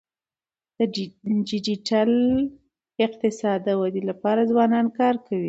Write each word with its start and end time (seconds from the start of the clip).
د 0.77 0.79
ډیجیټل 1.49 2.11
اقتصاد 3.05 3.57
د 3.63 3.69
ودي 3.79 4.01
لپاره 4.09 4.41
ځوانان 4.51 4.85
کار 4.99 5.15
کوي. 5.25 5.39